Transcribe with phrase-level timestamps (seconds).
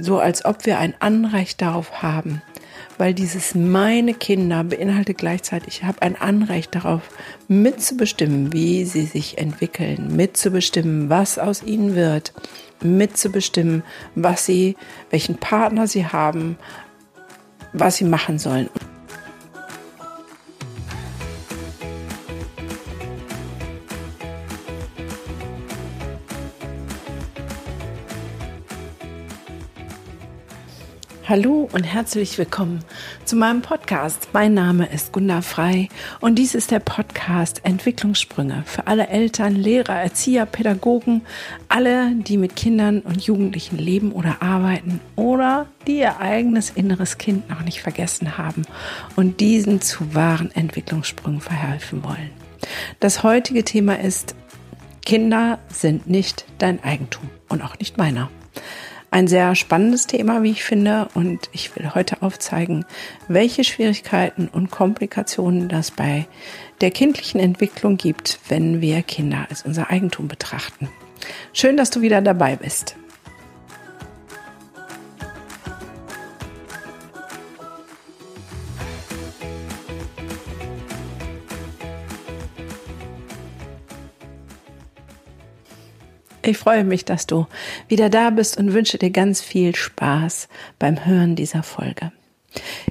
[0.00, 2.42] so als ob wir ein Anrecht darauf haben,
[2.98, 7.02] weil dieses meine Kinder beinhaltet gleichzeitig, ich habe ein Anrecht darauf,
[7.48, 12.32] mitzubestimmen, wie sie sich entwickeln, mitzubestimmen, was aus ihnen wird,
[12.82, 13.82] mitzubestimmen,
[14.14, 14.76] was sie,
[15.10, 16.58] welchen Partner sie haben,
[17.72, 18.68] was sie machen sollen.
[31.30, 32.80] Hallo und herzlich willkommen
[33.24, 34.30] zu meinem Podcast.
[34.32, 35.88] Mein Name ist Gunda Frei
[36.20, 41.22] und dies ist der Podcast Entwicklungssprünge für alle Eltern, Lehrer, Erzieher, Pädagogen,
[41.68, 47.48] alle, die mit Kindern und Jugendlichen leben oder arbeiten oder die ihr eigenes inneres Kind
[47.48, 48.62] noch nicht vergessen haben
[49.14, 52.32] und diesen zu wahren Entwicklungssprüngen verhelfen wollen.
[52.98, 54.34] Das heutige Thema ist
[55.06, 58.30] Kinder sind nicht dein Eigentum und auch nicht meiner.
[59.12, 62.84] Ein sehr spannendes Thema, wie ich finde, und ich will heute aufzeigen,
[63.26, 66.28] welche Schwierigkeiten und Komplikationen das bei
[66.80, 70.88] der kindlichen Entwicklung gibt, wenn wir Kinder als unser Eigentum betrachten.
[71.52, 72.96] Schön, dass du wieder dabei bist.
[86.42, 87.46] Ich freue mich, dass du
[87.88, 92.12] wieder da bist und wünsche dir ganz viel Spaß beim Hören dieser Folge.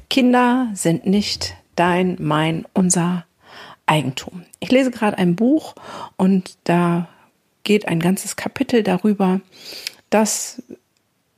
[0.09, 3.25] Kinder sind nicht dein, mein, unser
[3.87, 4.43] Eigentum.
[4.59, 5.73] Ich lese gerade ein Buch
[6.15, 7.07] und da
[7.63, 9.41] geht ein ganzes Kapitel darüber,
[10.09, 10.61] dass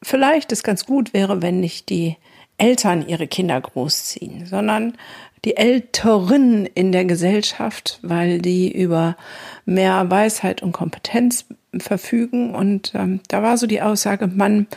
[0.03, 2.17] vielleicht es ganz gut wäre, wenn nicht die
[2.57, 4.97] Eltern ihre Kinder großziehen, sondern
[5.45, 9.17] die Älteren in der Gesellschaft, weil die über
[9.65, 11.45] mehr Weisheit und Kompetenz
[11.77, 12.53] verfügen.
[12.53, 14.67] Und ähm, da war so die Aussage, man,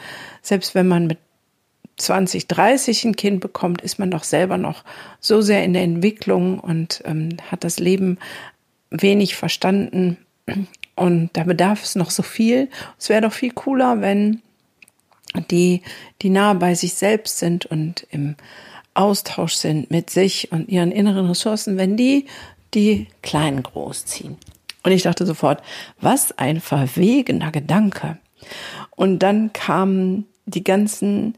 [0.43, 1.19] selbst wenn man mit
[1.97, 4.85] 20, 30 ein Kind bekommt, ist man doch selber noch
[5.21, 8.19] so sehr in der Entwicklung und ähm, hat das Leben
[8.91, 10.17] wenig verstanden.
[10.97, 12.69] Und da bedarf es noch so viel.
[12.99, 14.41] Es wäre doch viel cooler, wenn
[15.51, 15.83] die,
[16.23, 18.37] die nahe bei sich selbst sind und im
[18.95, 22.27] Austausch sind mit sich und ihren inneren Ressourcen, wenn die
[22.75, 24.37] die Kleinen großziehen.
[24.83, 25.63] Und ich dachte sofort,
[26.01, 28.19] was ein verwegener Gedanke.
[28.91, 31.37] Und dann kamen die ganzen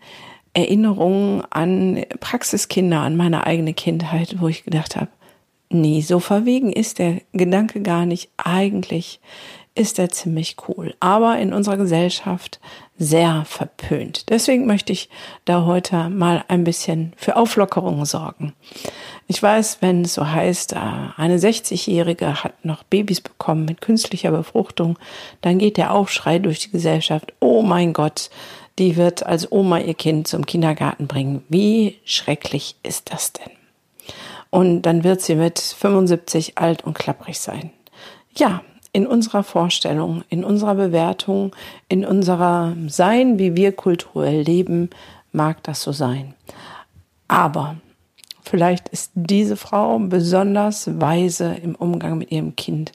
[0.52, 5.10] Erinnerungen an Praxiskinder, an meine eigene Kindheit, wo ich gedacht habe,
[5.68, 8.30] nee, so verwegen ist der Gedanke gar nicht.
[8.36, 9.20] Eigentlich
[9.74, 12.60] ist er ziemlich cool, aber in unserer Gesellschaft
[12.98, 14.30] sehr verpönt.
[14.30, 15.08] Deswegen möchte ich
[15.44, 18.54] da heute mal ein bisschen für Auflockerung sorgen.
[19.28, 20.78] Ich weiß, wenn es so heißt, äh,
[21.16, 24.98] eine 60-Jährige hat noch Babys bekommen mit künstlicher Befruchtung,
[25.40, 28.30] dann geht der Aufschrei durch die Gesellschaft, oh mein Gott,
[28.78, 31.42] die wird als Oma ihr Kind zum Kindergarten bringen.
[31.48, 33.50] Wie schrecklich ist das denn?
[34.50, 37.70] Und dann wird sie mit 75 alt und klapprig sein.
[38.36, 38.62] Ja,
[38.96, 41.54] in unserer Vorstellung, in unserer Bewertung,
[41.86, 44.88] in unserer Sein, wie wir kulturell leben,
[45.32, 46.32] mag das so sein.
[47.28, 47.76] Aber
[48.42, 52.92] vielleicht ist diese Frau besonders weise im Umgang mit ihrem Kind,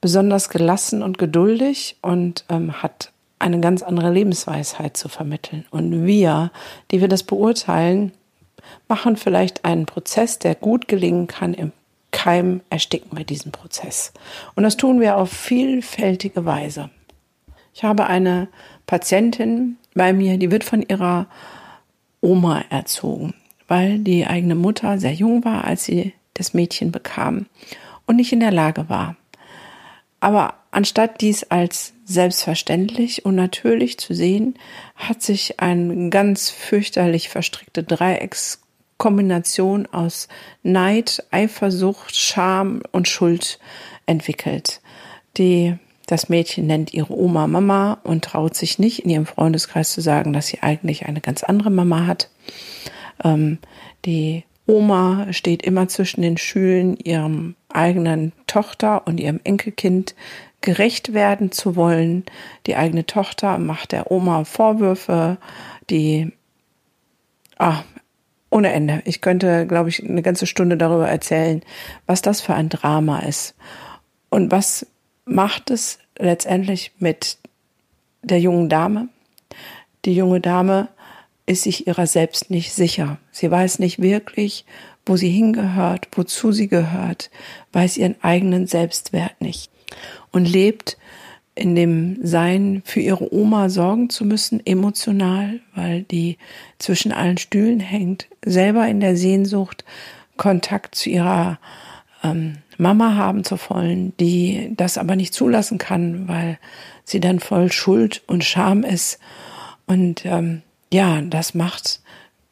[0.00, 5.64] besonders gelassen und geduldig und ähm, hat eine ganz andere Lebensweisheit zu vermitteln.
[5.70, 6.50] Und wir,
[6.90, 8.10] die wir das beurteilen,
[8.88, 11.70] machen vielleicht einen Prozess, der gut gelingen kann im
[12.16, 14.14] Keim ersticken wir diesen Prozess.
[14.54, 16.88] Und das tun wir auf vielfältige Weise.
[17.74, 18.48] Ich habe eine
[18.86, 21.26] Patientin bei mir, die wird von ihrer
[22.22, 23.34] Oma erzogen,
[23.68, 27.44] weil die eigene Mutter sehr jung war, als sie das Mädchen bekam
[28.06, 29.16] und nicht in der Lage war.
[30.18, 34.54] Aber anstatt dies als selbstverständlich und natürlich zu sehen,
[34.94, 38.62] hat sich ein ganz fürchterlich verstrickte Dreiecks
[38.98, 40.28] Kombination aus
[40.62, 43.58] Neid, Eifersucht, Scham und Schuld
[44.06, 44.80] entwickelt.
[45.36, 45.74] Die,
[46.06, 50.32] das Mädchen nennt ihre Oma Mama und traut sich nicht in ihrem Freundeskreis zu sagen,
[50.32, 52.30] dass sie eigentlich eine ganz andere Mama hat.
[53.22, 53.58] Ähm,
[54.04, 60.14] die Oma steht immer zwischen den Schülen, ihrem eigenen Tochter und ihrem Enkelkind
[60.60, 62.24] gerecht werden zu wollen.
[62.66, 65.38] Die eigene Tochter macht der Oma Vorwürfe,
[65.88, 66.32] die
[67.58, 67.84] ah,
[68.50, 69.02] ohne Ende.
[69.04, 71.62] Ich könnte, glaube ich, eine ganze Stunde darüber erzählen,
[72.06, 73.54] was das für ein Drama ist.
[74.30, 74.86] Und was
[75.24, 77.38] macht es letztendlich mit
[78.22, 79.08] der jungen Dame?
[80.04, 80.88] Die junge Dame
[81.46, 83.18] ist sich ihrer selbst nicht sicher.
[83.30, 84.64] Sie weiß nicht wirklich,
[85.04, 87.30] wo sie hingehört, wozu sie gehört,
[87.72, 89.70] weiß ihren eigenen Selbstwert nicht
[90.32, 90.98] und lebt
[91.56, 96.36] in dem Sein für ihre Oma sorgen zu müssen, emotional, weil die
[96.78, 99.84] zwischen allen Stühlen hängt, selber in der Sehnsucht
[100.36, 101.58] Kontakt zu ihrer
[102.22, 106.58] ähm, Mama haben zu wollen, die das aber nicht zulassen kann, weil
[107.04, 109.18] sie dann voll Schuld und Scham ist.
[109.86, 110.60] Und ähm,
[110.92, 112.00] ja, das macht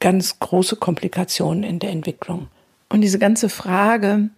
[0.01, 2.49] ganz große Komplikationen in der Entwicklung.
[2.89, 4.31] Und diese ganze Frage,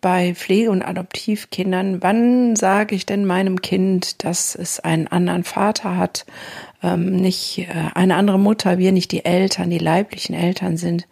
[0.00, 5.96] bei Pflege- und Adoptivkindern, wann sage ich denn meinem Kind, dass es einen anderen Vater
[5.96, 6.26] hat,
[6.82, 11.06] ähm, nicht äh, eine andere Mutter, wir nicht die Eltern, die leiblichen Eltern sind.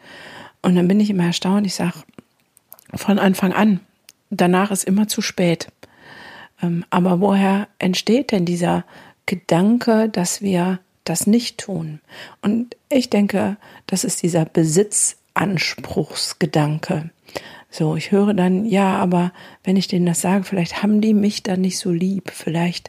[0.63, 1.95] Und dann bin ich immer erstaunt, ich sage
[2.95, 3.81] von Anfang an,
[4.31, 5.69] danach ist immer zu spät.
[6.63, 8.85] Ähm, aber woher entsteht denn dieser
[9.27, 12.01] Gedanke, dass wir das nicht tun?
[12.43, 17.11] Und ich denke, das ist dieser Besitzanspruchsgedanke.
[17.77, 19.33] So, ich höre dann, ja, aber
[19.65, 22.89] wenn ich denen das sage, vielleicht haben die mich dann nicht so lieb, vielleicht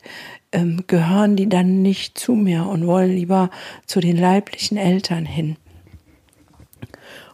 [0.51, 3.49] ähm, gehören die dann nicht zu mir und wollen lieber
[3.87, 5.55] zu den leiblichen Eltern hin.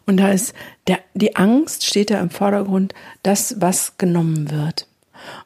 [0.05, 0.55] Und da ist
[0.87, 4.87] der, die Angst steht da im Vordergrund, das, was genommen wird.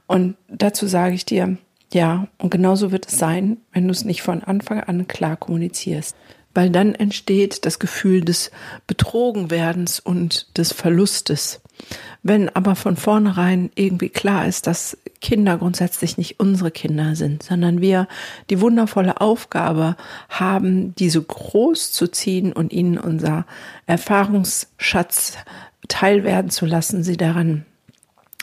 [0.06, 1.58] Und dazu sage ich dir,
[1.92, 6.16] ja, und genauso wird es sein, wenn du es nicht von Anfang an klar kommunizierst
[6.58, 8.50] weil dann entsteht das Gefühl des
[8.88, 11.62] Betrogenwerdens und des Verlustes.
[12.24, 17.82] Wenn aber von vornherein irgendwie klar ist, dass Kinder grundsätzlich nicht unsere Kinder sind, sondern
[17.82, 18.08] wir
[18.50, 19.96] die wundervolle Aufgabe
[20.30, 23.46] haben, diese groß zu ziehen und ihnen unser
[23.86, 25.38] Erfahrungsschatz
[25.88, 27.66] teilwerden zu lassen, sie daran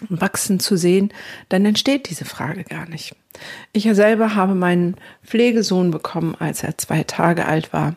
[0.08, 1.12] wachsen zu sehen,
[1.48, 3.14] dann entsteht diese Frage gar nicht.
[3.72, 7.96] Ich selber habe meinen Pflegesohn bekommen, als er zwei Tage alt war.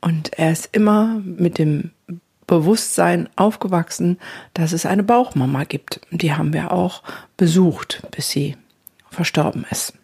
[0.00, 1.90] Und er ist immer mit dem
[2.46, 4.18] Bewusstsein aufgewachsen,
[4.54, 6.00] dass es eine Bauchmama gibt.
[6.10, 7.02] Die haben wir auch
[7.36, 8.56] besucht, bis sie
[9.10, 9.94] verstorben ist.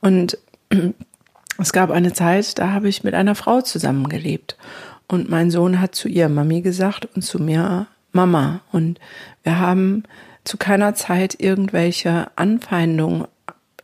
[0.00, 0.38] Und
[1.58, 4.56] es gab eine Zeit, da habe ich mit einer Frau zusammengelebt.
[5.06, 8.60] Und mein Sohn hat zu ihr Mami gesagt und zu mir Mama.
[8.72, 8.98] Und
[9.42, 10.04] wir haben
[10.44, 13.26] zu keiner Zeit irgendwelche Anfeindungen,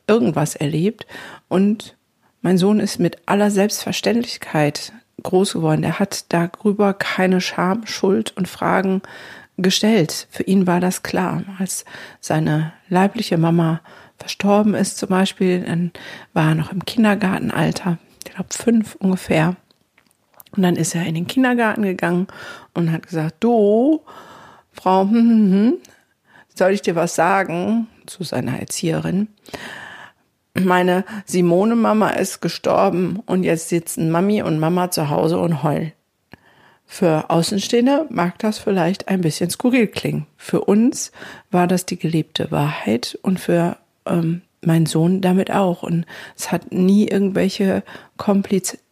[0.07, 1.07] irgendwas erlebt.
[1.49, 1.97] Und
[2.43, 5.83] mein Sohn ist mit aller Selbstverständlichkeit groß geworden.
[5.83, 9.03] Er hat darüber keine Scham, Schuld und Fragen
[9.57, 10.27] gestellt.
[10.31, 11.43] Für ihn war das klar.
[11.59, 11.85] Als
[12.21, 13.81] seine leibliche Mama
[14.19, 15.93] verstorben ist zum Beispiel, dann
[16.33, 19.57] war er noch im Kindergartenalter, ich glaube fünf ungefähr.
[20.57, 22.27] Und dann ist er in den Kindergarten gegangen
[22.75, 24.03] und hat gesagt, du,
[24.73, 25.75] Frau, hm, hm, hm,
[26.55, 29.29] soll ich dir was sagen zu seiner Erzieherin?
[30.55, 35.93] Meine Simone-Mama ist gestorben und jetzt sitzen Mami und Mama zu Hause und heulen.
[36.87, 40.27] Für Außenstehende mag das vielleicht ein bisschen skurril klingen.
[40.37, 41.13] Für uns
[41.53, 43.77] war das die gelebte Wahrheit und für
[44.07, 45.85] ähm, mein Sohn damit auch.
[45.85, 46.05] Und
[46.37, 47.85] es hat nie irgendwelche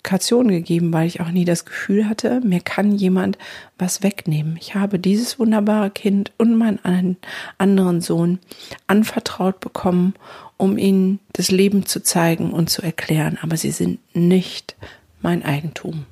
[0.08, 3.36] Komplikationen gegeben, weil ich auch nie das Gefühl hatte, mir kann jemand
[3.76, 4.56] was wegnehmen.
[4.58, 7.18] Ich habe dieses wunderbare Kind und meinen
[7.58, 8.38] anderen Sohn
[8.86, 10.14] anvertraut bekommen,
[10.56, 13.36] um ihnen das Leben zu zeigen und zu erklären.
[13.42, 14.76] Aber sie sind nicht
[15.20, 16.06] mein Eigentum.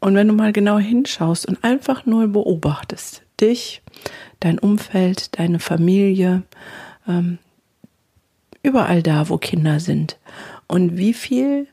[0.00, 3.82] Und wenn du mal genau hinschaust und einfach nur beobachtest, dich,
[4.40, 6.42] dein Umfeld, deine Familie,
[7.06, 7.38] ähm,
[8.64, 10.18] überall da, wo Kinder sind.
[10.66, 11.68] Und wie viel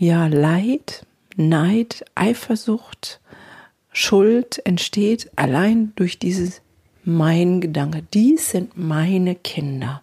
[0.00, 1.04] ja Leid,
[1.36, 3.20] Neid, Eifersucht,
[3.92, 6.62] Schuld entsteht allein durch dieses
[7.04, 8.02] mein Gedanke.
[8.12, 10.02] Dies sind meine Kinder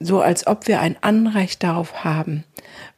[0.00, 2.44] so als ob wir ein Anrecht darauf haben,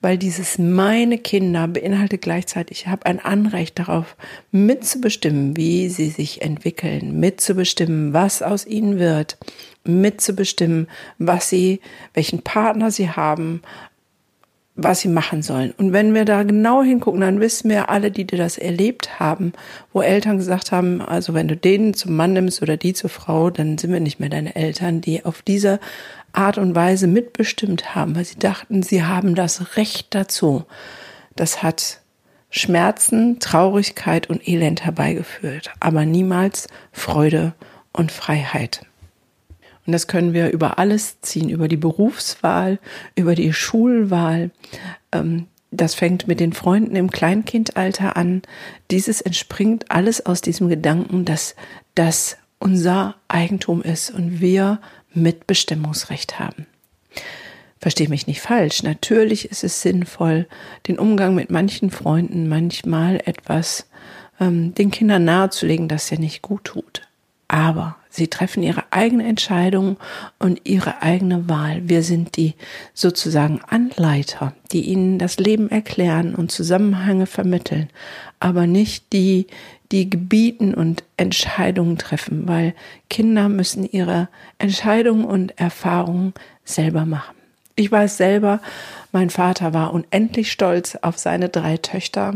[0.02, 4.16] weil dieses meine Kinder beinhaltet gleichzeitig, ich habe ein Anrecht darauf,
[4.50, 9.38] mitzubestimmen, wie sie sich entwickeln, mitzubestimmen, was aus ihnen wird,
[9.84, 11.80] mitzubestimmen, was sie,
[12.12, 13.62] welchen Partner sie haben,
[14.76, 15.72] was sie machen sollen.
[15.76, 19.52] Und wenn wir da genau hingucken, dann wissen wir alle, die das erlebt haben,
[19.92, 23.50] wo Eltern gesagt haben, also wenn du den zum Mann nimmst oder die zur Frau,
[23.50, 25.80] dann sind wir nicht mehr deine Eltern, die auf diese
[26.32, 30.64] Art und Weise mitbestimmt haben, weil sie dachten, sie haben das Recht dazu.
[31.36, 32.00] Das hat
[32.50, 37.54] Schmerzen, Traurigkeit und Elend herbeigeführt, aber niemals Freude
[37.92, 38.86] und Freiheit.
[39.86, 42.78] Und das können wir über alles ziehen, über die Berufswahl,
[43.16, 44.50] über die Schulwahl.
[45.12, 48.42] Ähm, das fängt mit den Freunden im Kleinkindalter an.
[48.90, 51.54] Dieses entspringt alles aus diesem Gedanken, dass
[51.94, 54.80] das unser Eigentum ist und wir
[55.14, 56.66] Mitbestimmungsrecht haben.
[57.78, 58.82] Versteh mich nicht falsch.
[58.82, 60.46] Natürlich ist es sinnvoll,
[60.86, 63.86] den Umgang mit manchen Freunden manchmal etwas
[64.38, 67.08] ähm, den Kindern nahezulegen, das ja nicht gut tut.
[67.48, 69.96] Aber Sie treffen ihre eigene Entscheidung
[70.40, 71.88] und ihre eigene Wahl.
[71.88, 72.54] Wir sind die
[72.92, 77.88] sozusagen Anleiter, die ihnen das Leben erklären und Zusammenhänge vermitteln,
[78.40, 79.46] aber nicht die,
[79.92, 82.74] die gebieten und Entscheidungen treffen, weil
[83.08, 87.36] Kinder müssen ihre Entscheidungen und Erfahrungen selber machen.
[87.76, 88.60] Ich weiß selber,
[89.12, 92.34] mein Vater war unendlich stolz auf seine drei Töchter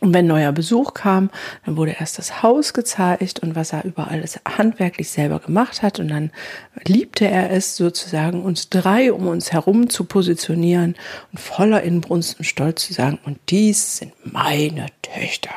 [0.00, 1.30] und wenn neuer Besuch kam,
[1.64, 5.98] dann wurde erst das Haus gezeigt und was er über alles handwerklich selber gemacht hat.
[5.98, 6.30] Und dann
[6.86, 10.94] liebte er es sozusagen, uns drei um uns herum zu positionieren
[11.32, 15.50] und voller Inbrunst und Stolz zu sagen, und dies sind meine Töchter.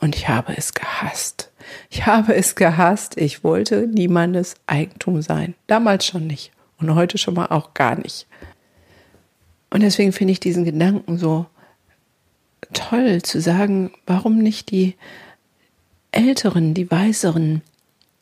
[0.00, 1.50] Und ich habe es gehasst.
[1.90, 3.16] Ich habe es gehasst.
[3.16, 5.54] Ich wollte niemandes Eigentum sein.
[5.66, 6.52] Damals schon nicht.
[6.78, 8.26] Und heute schon mal auch gar nicht.
[9.70, 11.46] Und deswegen finde ich diesen Gedanken so
[12.72, 14.94] toll zu sagen, warum nicht die
[16.12, 17.62] älteren, die weiseren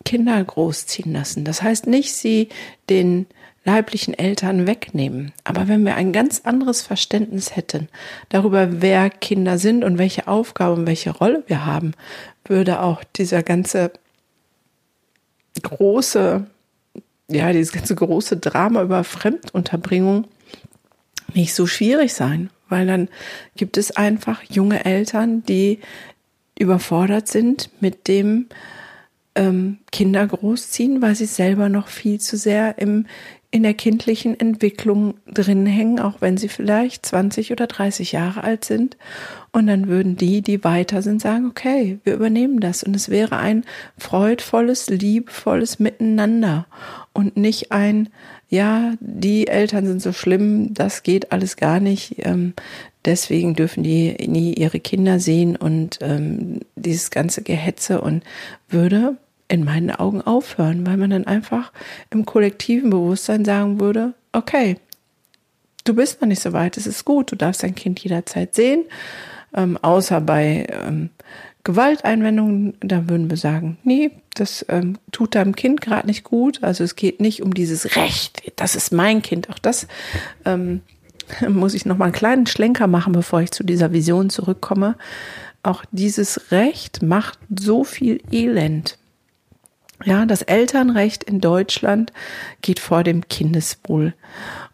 [0.04, 1.44] Kinder großziehen lassen.
[1.44, 2.48] Das heißt nicht, sie
[2.88, 3.26] den
[3.64, 5.32] leiblichen Eltern wegnehmen.
[5.44, 7.88] Aber wenn wir ein ganz anderes Verständnis hätten
[8.28, 11.92] darüber, wer Kinder sind und welche Aufgabe und welche Rolle wir haben,
[12.44, 13.92] würde auch dieser ganze
[15.62, 16.46] große,
[17.28, 20.26] ja, dieses ganze große Drama über Fremdunterbringung
[21.34, 23.08] nicht so schwierig sein, weil dann
[23.54, 25.78] gibt es einfach junge Eltern, die
[26.58, 28.46] überfordert sind mit dem
[29.36, 33.06] ähm, Kinder großziehen, weil sie selber noch viel zu sehr im
[33.54, 38.64] in der kindlichen Entwicklung drin hängen, auch wenn sie vielleicht 20 oder 30 Jahre alt
[38.64, 38.96] sind.
[39.52, 42.82] Und dann würden die, die weiter sind, sagen, okay, wir übernehmen das.
[42.82, 43.64] Und es wäre ein
[43.98, 46.66] freudvolles, liebevolles Miteinander
[47.12, 48.08] und nicht ein,
[48.52, 52.16] ja, die Eltern sind so schlimm, das geht alles gar nicht.
[52.18, 52.52] Ähm,
[53.06, 58.22] deswegen dürfen die nie ihre Kinder sehen und ähm, dieses ganze Gehetze und
[58.68, 59.16] würde
[59.48, 61.72] in meinen Augen aufhören, weil man dann einfach
[62.10, 64.76] im kollektiven Bewusstsein sagen würde, okay,
[65.84, 68.84] du bist noch nicht so weit, es ist gut, du darfst dein Kind jederzeit sehen,
[69.54, 71.08] ähm, außer bei ähm,
[71.64, 76.62] Gewalteinwendungen, da würden wir sagen, nee, das ähm, tut deinem Kind gerade nicht gut.
[76.62, 79.48] Also es geht nicht um dieses Recht, das ist mein Kind.
[79.50, 79.86] Auch das
[80.44, 80.80] ähm,
[81.48, 84.96] muss ich noch mal einen kleinen Schlenker machen, bevor ich zu dieser Vision zurückkomme.
[85.62, 88.98] Auch dieses Recht macht so viel Elend.
[90.04, 92.12] Ja, das Elternrecht in Deutschland
[92.60, 94.14] geht vor dem Kindeswohl.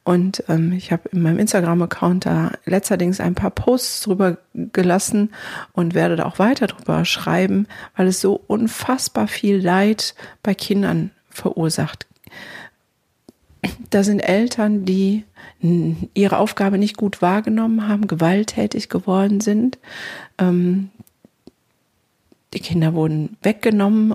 [0.08, 5.34] Und ähm, ich habe in meinem Instagram-Account da letzterdings ein paar Posts drüber gelassen
[5.74, 11.10] und werde da auch weiter drüber schreiben, weil es so unfassbar viel Leid bei Kindern
[11.28, 12.06] verursacht.
[13.90, 15.24] Da sind Eltern, die
[16.14, 19.78] ihre Aufgabe nicht gut wahrgenommen haben, gewalttätig geworden sind.
[20.38, 20.88] Ähm,
[22.54, 24.14] die Kinder wurden weggenommen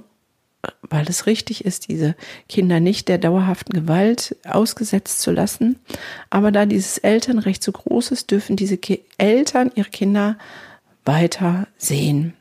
[0.81, 2.15] weil es richtig ist, diese
[2.47, 5.79] Kinder nicht der dauerhaften Gewalt ausgesetzt zu lassen.
[6.29, 8.79] Aber da dieses Elternrecht so groß ist, dürfen diese
[9.17, 10.37] Eltern ihre Kinder
[11.05, 12.33] weiter sehen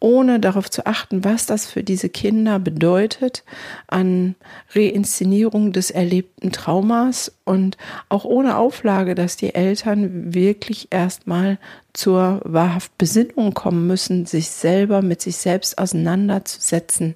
[0.00, 3.44] ohne darauf zu achten, was das für diese Kinder bedeutet
[3.86, 4.34] an
[4.74, 7.76] Reinszenierung des erlebten Traumas und
[8.08, 11.58] auch ohne Auflage, dass die Eltern wirklich erstmal
[11.94, 17.14] zur wahrhaft Besinnung kommen müssen, sich selber mit sich selbst auseinanderzusetzen.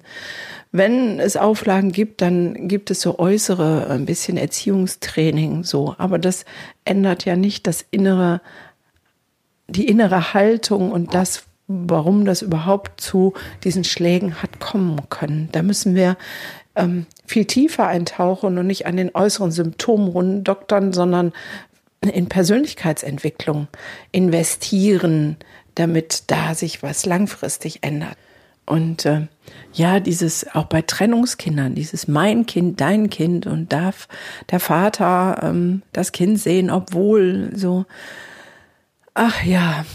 [0.71, 5.95] Wenn es Auflagen gibt, dann gibt es so äußere, ein bisschen Erziehungstraining, so.
[5.97, 6.45] Aber das
[6.85, 8.41] ändert ja nicht das innere,
[9.67, 13.33] die innere Haltung und das, warum das überhaupt zu
[13.63, 15.49] diesen Schlägen hat kommen können.
[15.51, 16.17] Da müssen wir
[16.75, 21.31] ähm, viel tiefer eintauchen und nicht an den äußeren Symptomen rumdoktern, sondern
[22.01, 23.67] in Persönlichkeitsentwicklung
[24.11, 25.37] investieren,
[25.75, 28.17] damit da sich was langfristig ändert.
[28.65, 29.27] Und äh,
[29.73, 34.07] ja, dieses auch bei Trennungskindern, dieses mein Kind, dein Kind und darf
[34.49, 37.85] der Vater ähm, das Kind sehen, obwohl so.
[39.13, 39.85] Ach ja,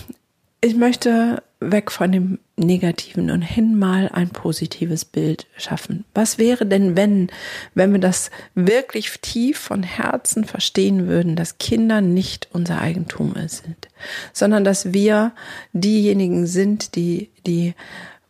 [0.60, 6.04] ich möchte weg von dem Negativen und hin mal ein positives Bild schaffen.
[6.14, 7.28] Was wäre denn, wenn,
[7.75, 13.88] wenn wir das wirklich tief von Herzen verstehen würden, dass Kinder nicht unser Eigentum sind,
[14.33, 15.33] sondern dass wir
[15.73, 17.75] diejenigen sind, die, die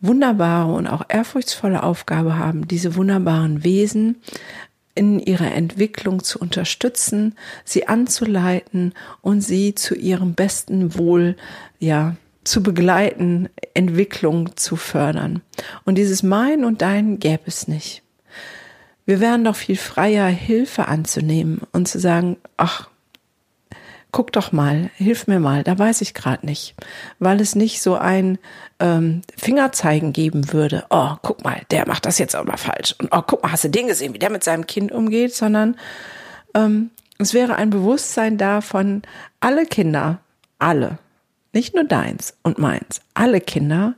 [0.01, 4.17] wunderbare und auch ehrfurchtsvolle Aufgabe haben, diese wunderbaren Wesen
[4.95, 11.37] in ihrer Entwicklung zu unterstützen, sie anzuleiten und sie zu ihrem besten Wohl,
[11.79, 15.43] ja, zu begleiten, Entwicklung zu fördern.
[15.85, 18.03] Und dieses Mein und Dein gäbe es nicht.
[19.07, 22.89] Wir wären doch viel freier, Hilfe anzunehmen und zu sagen, ach,
[24.15, 26.77] guck doch mal, hilf mir mal, da weiß ich gerade nicht,
[27.19, 28.39] weil es nicht so ein
[28.79, 33.23] ähm, Fingerzeigen geben würde, oh, guck mal, der macht das jetzt mal falsch und oh,
[33.27, 35.77] guck mal, hast du den gesehen, wie der mit seinem Kind umgeht, sondern
[36.55, 39.03] ähm, es wäre ein Bewusstsein da von
[39.41, 40.21] alle Kinder,
[40.61, 40.99] alle,
[41.55, 43.95] nicht nur deins und meins, alle Kinder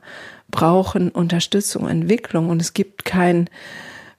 [0.49, 3.49] brauchen Unterstützung, Entwicklung und es gibt kein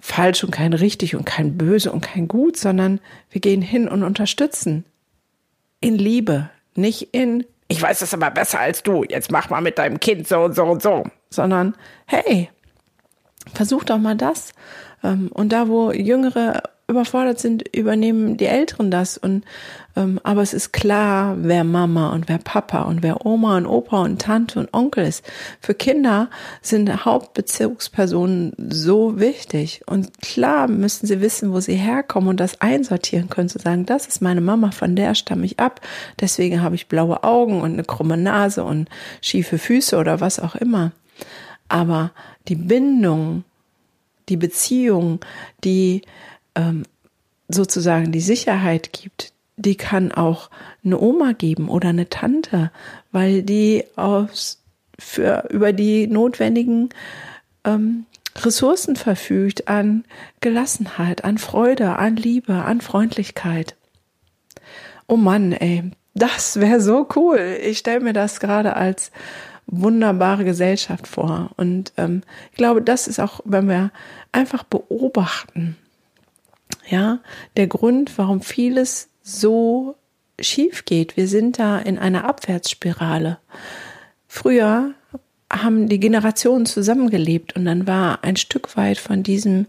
[0.00, 4.02] falsch und kein richtig und kein böse und kein gut, sondern wir gehen hin und
[4.02, 4.84] unterstützen
[5.80, 9.76] in Liebe, nicht in ich weiß das aber besser als du, jetzt mach mal mit
[9.76, 11.74] deinem Kind so und so und so, sondern
[12.06, 12.48] hey,
[13.52, 14.52] versuch doch mal das.
[15.04, 19.18] Ähm, und da, wo Jüngere überfordert sind, übernehmen die Älteren das.
[19.18, 19.44] Und
[19.94, 24.02] ähm, aber es ist klar, wer Mama und wer Papa und wer Oma und Opa
[24.02, 25.22] und Tante und Onkel ist.
[25.60, 26.30] Für Kinder
[26.62, 29.82] sind Hauptbeziehungspersonen so wichtig.
[29.86, 34.06] Und klar müssen sie wissen, wo sie herkommen und das einsortieren können, zu sagen, das
[34.06, 35.82] ist meine Mama, von der stamme ich ab.
[36.20, 38.88] Deswegen habe ich blaue Augen und eine krumme Nase und
[39.20, 40.92] schiefe Füße oder was auch immer.
[41.68, 42.12] Aber
[42.48, 43.44] die Bindung,
[44.30, 45.20] die Beziehung,
[45.64, 46.02] die
[46.58, 46.82] ähm,
[47.48, 50.50] sozusagen die Sicherheit gibt, die kann auch
[50.84, 52.70] eine Oma geben oder eine Tante,
[53.10, 54.62] weil die aus,
[54.98, 56.90] für, über die notwendigen
[57.64, 58.04] ähm,
[58.36, 60.04] Ressourcen verfügt an
[60.40, 63.74] Gelassenheit, an Freude, an Liebe, an Freundlichkeit.
[65.06, 67.58] Oh Mann, ey, das wäre so cool.
[67.62, 69.10] Ich stelle mir das gerade als
[69.66, 71.50] wunderbare Gesellschaft vor.
[71.56, 72.22] Und ähm,
[72.52, 73.90] ich glaube, das ist auch, wenn wir
[74.32, 75.76] einfach beobachten,
[76.88, 77.20] ja,
[77.56, 79.96] der Grund, warum vieles so
[80.40, 81.16] schief geht.
[81.16, 83.38] Wir sind da in einer Abwärtsspirale.
[84.26, 84.94] Früher
[85.52, 89.66] haben die Generationen zusammengelebt und dann war ein Stück weit von diesem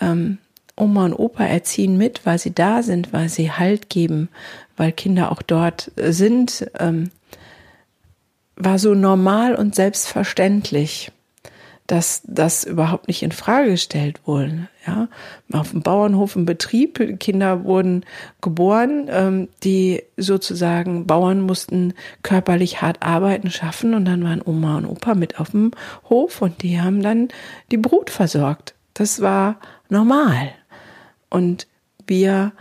[0.00, 0.38] ähm,
[0.76, 4.28] Oma und Opa erziehen mit, weil sie da sind, weil sie Halt geben,
[4.76, 7.10] weil Kinder auch dort sind, ähm,
[8.56, 11.10] war so normal und selbstverständlich
[11.86, 14.68] dass das überhaupt nicht in Frage gestellt wurde.
[14.86, 15.08] Ja,
[15.52, 18.04] auf dem Bauernhof im Betrieb, Kinder wurden
[18.40, 24.86] geboren, ähm, die sozusagen Bauern mussten körperlich hart arbeiten, schaffen und dann waren Oma und
[24.86, 25.72] Opa mit auf dem
[26.08, 27.28] Hof und die haben dann
[27.70, 28.74] die Brut versorgt.
[28.94, 29.56] Das war
[29.90, 30.52] normal.
[31.28, 31.66] Und
[32.06, 32.52] wir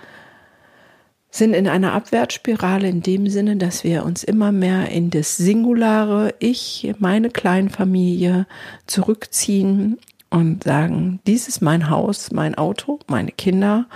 [1.34, 6.36] sind in einer Abwärtsspirale in dem Sinne, dass wir uns immer mehr in das singulare
[6.38, 8.46] Ich, meine Kleinfamilie
[8.86, 9.98] zurückziehen
[10.30, 13.88] und sagen, dies ist mein Haus, mein Auto, meine Kinder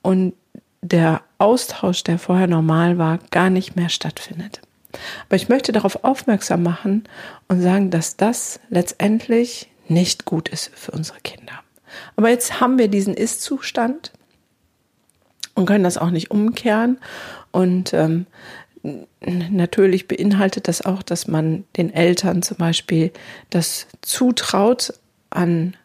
[0.00, 0.32] und
[0.80, 4.62] der Austausch, der vorher normal war, gar nicht mehr stattfindet.
[5.26, 7.04] Aber ich möchte darauf aufmerksam machen
[7.48, 11.52] und sagen, dass das letztendlich nicht gut ist für unsere Kinder.
[12.16, 14.12] Aber jetzt haben wir diesen Ist-Zustand
[15.58, 16.98] und können das auch nicht umkehren.
[17.50, 18.26] Und ähm,
[19.18, 23.10] natürlich beinhaltet das auch, dass man den Eltern zum Beispiel
[23.50, 24.94] das zutraut
[25.30, 25.76] an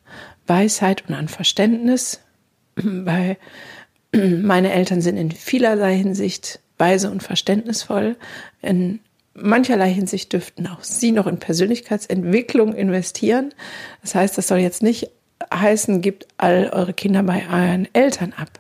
[0.46, 2.22] Weisheit und an Verständnis,
[2.76, 3.38] weil
[4.14, 8.16] meine Eltern sind in vielerlei Hinsicht weise und verständnisvoll.
[8.62, 9.00] In
[9.34, 13.56] mancherlei Hinsicht dürften auch Sie noch in Persönlichkeitsentwicklung investieren.
[14.02, 15.10] Das heißt, das soll jetzt nicht
[15.52, 18.60] heißen, gibt all eure Kinder bei euren Eltern ab.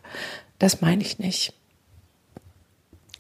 [0.63, 1.52] Das meine ich nicht.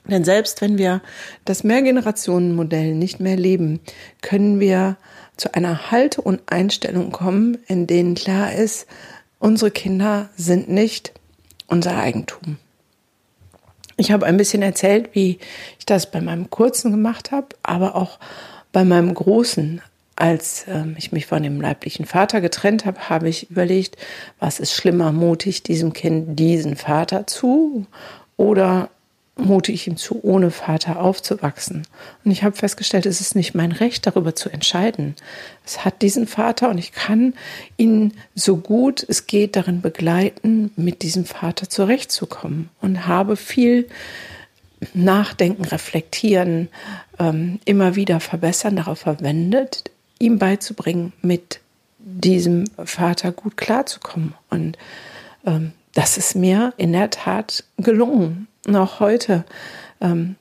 [0.05, 1.01] Denn selbst wenn wir
[1.43, 3.81] das Mehrgenerationenmodell nicht mehr leben,
[4.21, 4.95] können wir
[5.35, 8.87] zu einer Halte und Einstellung kommen, in denen klar ist,
[9.39, 11.11] unsere Kinder sind nicht
[11.67, 12.59] unser Eigentum.
[13.97, 15.37] Ich habe ein bisschen erzählt, wie
[15.79, 18.19] ich das bei meinem Kurzen gemacht habe, aber auch
[18.71, 19.81] bei meinem Großen.
[20.23, 23.97] Als ähm, ich mich von dem leiblichen Vater getrennt habe, habe ich überlegt,
[24.39, 27.87] was ist schlimmer, mutig diesem Kind diesen Vater zu
[28.37, 28.87] oder
[29.35, 31.85] mute ich ihm zu, ohne Vater aufzuwachsen.
[32.23, 35.15] Und ich habe festgestellt, es ist nicht mein Recht, darüber zu entscheiden.
[35.65, 37.33] Es hat diesen Vater und ich kann
[37.75, 43.89] ihn so gut es geht darin begleiten, mit diesem Vater zurechtzukommen und habe viel
[44.93, 46.69] Nachdenken, Reflektieren,
[47.19, 49.91] ähm, immer wieder verbessern darauf verwendet,
[50.23, 51.59] ihm beizubringen, mit
[51.99, 54.33] diesem Vater gut klarzukommen.
[54.49, 54.77] Und
[55.45, 58.47] ähm, das ist mir in der Tat gelungen.
[58.65, 59.43] Und auch heute
[60.01, 60.35] ähm,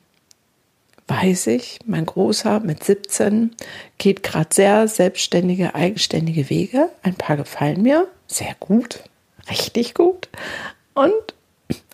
[1.07, 3.51] weiß ich, mein Großer mit 17
[3.97, 6.89] geht gerade sehr selbstständige, eigenständige Wege.
[7.01, 9.03] Ein paar gefallen mir sehr gut,
[9.49, 10.29] richtig gut.
[10.93, 11.13] Und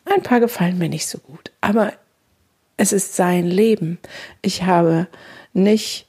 [0.06, 1.52] ein paar gefallen mir nicht so gut.
[1.62, 1.94] Aber
[2.78, 3.98] es ist sein Leben.
[4.42, 5.08] Ich habe
[5.54, 6.08] nicht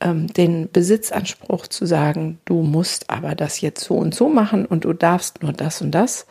[0.00, 4.84] ähm, den Besitzanspruch zu sagen, du musst aber das jetzt so und so machen und
[4.84, 6.26] du darfst nur das und das.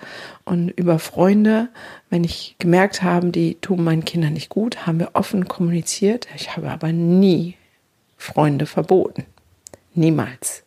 [0.46, 1.70] Und über Freunde,
[2.10, 6.28] wenn ich gemerkt habe, die tun meinen Kindern nicht gut, haben wir offen kommuniziert.
[6.36, 7.56] Ich habe aber nie
[8.18, 9.26] Freunde verboten.
[9.94, 10.64] Niemals.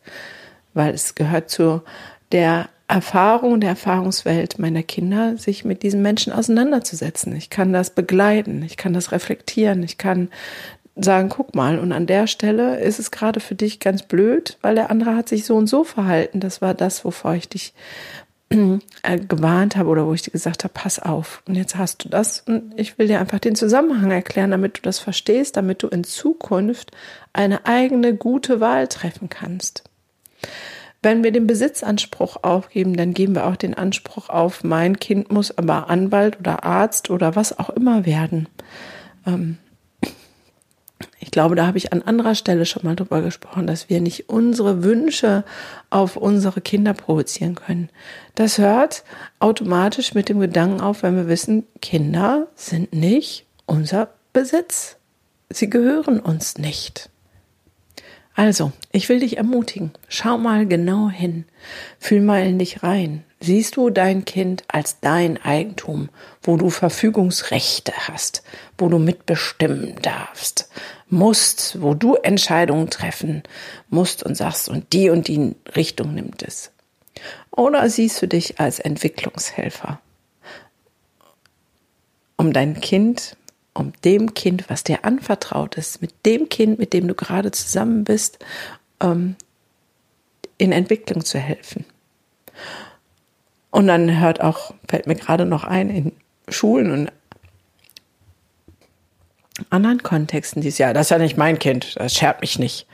[0.75, 1.83] Weil es gehört zu
[2.31, 7.35] der Erfahrung, der Erfahrungswelt meiner Kinder, sich mit diesen Menschen auseinanderzusetzen.
[7.37, 10.29] Ich kann das begleiten, ich kann das reflektieren, ich kann
[10.97, 14.75] sagen, guck mal, und an der Stelle ist es gerade für dich ganz blöd, weil
[14.75, 16.41] der andere hat sich so und so verhalten.
[16.41, 17.73] Das war das, wovor ich dich
[19.03, 21.43] äh, gewarnt habe oder wo ich dir gesagt habe, pass auf.
[21.47, 24.83] Und jetzt hast du das und ich will dir einfach den Zusammenhang erklären, damit du
[24.83, 26.91] das verstehst, damit du in Zukunft
[27.33, 29.85] eine eigene gute Wahl treffen kannst.
[31.01, 35.57] Wenn wir den Besitzanspruch aufgeben, dann geben wir auch den Anspruch auf, mein Kind muss
[35.57, 38.49] aber Anwalt oder Arzt oder was auch immer werden.
[39.27, 39.59] Ähm,
[41.23, 44.29] ich glaube, da habe ich an anderer Stelle schon mal drüber gesprochen, dass wir nicht
[44.29, 45.45] unsere Wünsche
[45.89, 47.91] auf unsere Kinder provozieren können.
[48.35, 49.05] Das hört
[49.39, 54.97] automatisch mit dem Gedanken auf, wenn wir wissen, Kinder sind nicht unser Besitz.
[55.49, 57.09] Sie gehören uns nicht.
[58.35, 59.93] Also, ich will dich ermutigen.
[60.09, 61.45] Schau mal genau hin.
[62.01, 63.23] Fühl mal in dich rein.
[63.45, 66.11] Siehst du dein Kind als dein Eigentum,
[66.43, 68.45] wo du Verfügungsrechte hast,
[68.79, 70.69] wo du mitbestimmen darfst,
[71.09, 73.43] musst, wo du Entscheidungen treffen
[73.89, 76.71] musst und sagst, und die und die Richtung nimmt es?
[77.51, 80.01] Oder siehst du dich als Entwicklungshelfer,
[82.37, 83.37] um dein Kind
[83.75, 88.05] um dem Kind, was dir anvertraut ist, mit dem Kind, mit dem du gerade zusammen
[88.05, 88.39] bist,
[89.01, 89.37] ähm,
[90.59, 91.85] in Entwicklung zu helfen.
[93.73, 96.13] Und dann hört auch, fällt mir gerade noch ein, in
[96.49, 97.13] Schulen und
[99.71, 102.87] anderen Kontexten dieses Jahr, das ist ja nicht mein Kind, das schert mich nicht,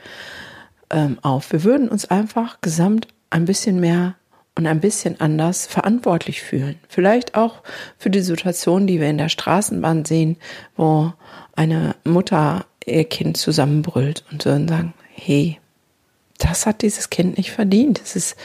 [0.89, 1.51] ähm, auf.
[1.51, 4.15] Wir würden uns einfach gesamt ein bisschen mehr
[4.55, 6.79] und ein bisschen anders verantwortlich fühlen.
[6.87, 7.61] Vielleicht auch
[7.97, 10.37] für die Situation, die wir in der Straßenbahn sehen,
[10.75, 11.13] wo
[11.55, 15.59] eine Mutter ihr Kind zusammenbrüllt und so sagen, hey,
[16.37, 18.01] das hat dieses Kind nicht verdient.
[18.01, 18.35] Es ist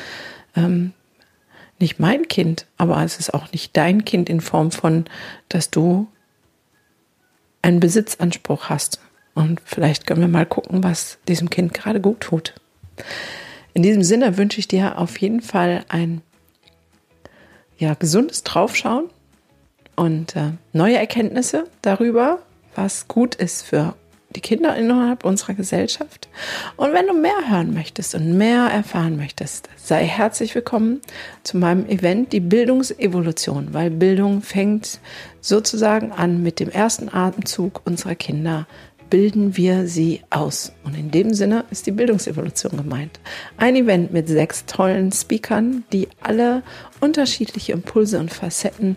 [0.57, 0.93] ähm,
[1.85, 5.05] nicht mein Kind, aber es ist auch nicht dein Kind in Form von,
[5.51, 6.09] dass du
[7.61, 9.01] einen Besitzanspruch hast.
[9.35, 12.55] Und vielleicht können wir mal gucken, was diesem Kind gerade gut tut.
[13.75, 16.23] In diesem Sinne wünsche ich dir auf jeden Fall ein
[17.77, 19.11] ja, gesundes Draufschauen
[19.95, 22.39] und äh, neue Erkenntnisse darüber,
[22.75, 23.95] was gut ist für
[24.37, 26.29] die Kinder innerhalb unserer Gesellschaft.
[26.77, 31.01] Und wenn du mehr hören möchtest und mehr erfahren möchtest, sei herzlich willkommen
[31.43, 35.01] zu meinem Event, die Bildungsevolution, weil Bildung fängt
[35.41, 38.67] sozusagen an mit dem ersten Atemzug unserer Kinder
[39.11, 40.73] bilden wir sie aus.
[40.83, 43.21] Und in dem Sinne ist die Bildungsevolution gemeint.
[43.57, 46.65] Ein Event mit sechs tollen Speakern, die alle
[47.01, 48.97] unterschiedliche Impulse und Facetten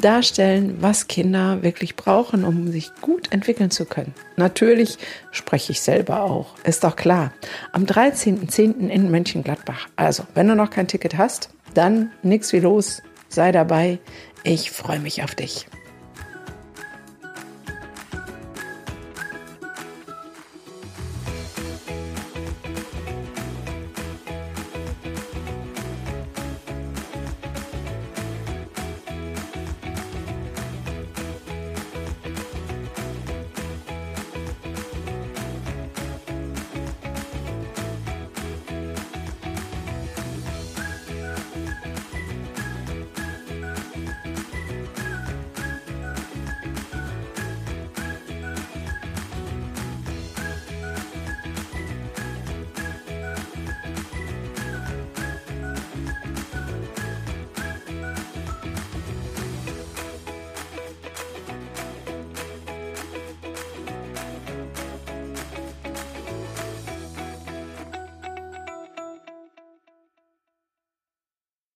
[0.00, 4.14] darstellen, was Kinder wirklich brauchen, um sich gut entwickeln zu können.
[4.36, 4.98] Natürlich
[5.30, 7.32] spreche ich selber auch, ist doch klar.
[7.72, 8.88] Am 13.10.
[8.88, 9.88] in Mönchengladbach.
[9.96, 13.98] Also, wenn du noch kein Ticket hast, dann nix wie los, sei dabei.
[14.44, 15.66] Ich freue mich auf dich.